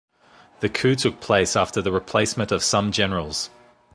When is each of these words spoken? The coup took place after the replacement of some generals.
The 0.61 0.69
coup 0.69 0.95
took 0.95 1.21
place 1.21 1.55
after 1.55 1.79
the 1.79 1.91
replacement 1.91 2.51
of 2.51 2.63
some 2.63 2.91
generals. 2.91 3.51